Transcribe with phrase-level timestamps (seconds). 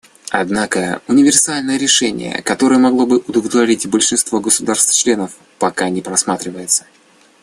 [0.31, 6.87] Однако универсальное решение, которое могло бы удовлетворить большинство государств- членов, пока не просматривается.